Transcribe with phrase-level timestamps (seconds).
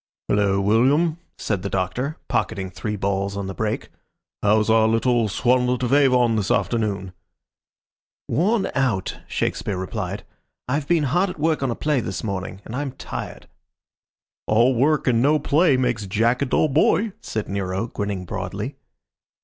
[0.29, 3.89] "Hullo, William," said the Doctor, pocketing three balls on the break.
[4.41, 7.13] "How's our little Swanlet of Avon this afternoon?"
[8.27, 10.25] "Worn out," Shakespeare replied.
[10.67, 13.47] "I've been hard at work on a play this morning, and I'm tired."
[14.47, 18.77] "All work and no play makes Jack a dull boy," said Nero, grinning broadly.